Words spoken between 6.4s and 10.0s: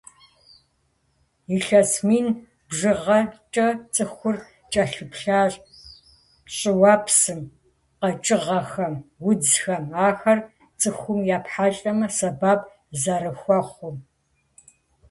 щӀыуэпсым, къэкӀыгъэхэм, удзхэм,